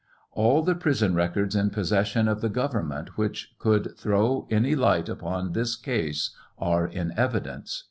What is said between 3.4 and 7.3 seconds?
could throw any light upon this case are in